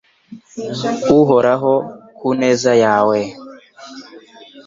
Uhoraho 1.19 1.73
ku 2.17 2.27
neza 2.41 2.71
yawe 2.83 3.19